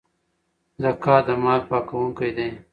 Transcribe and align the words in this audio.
زکات 0.81 1.23
د 1.27 1.27
مال 1.43 1.61
پاکونکی 1.69 2.31
دی. 2.37 2.49